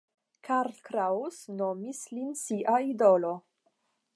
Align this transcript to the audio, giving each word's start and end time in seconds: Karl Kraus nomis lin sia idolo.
Karl 0.47 0.71
Kraus 0.87 1.35
nomis 1.59 2.01
lin 2.15 2.33
sia 2.45 2.81
idolo. 2.93 3.35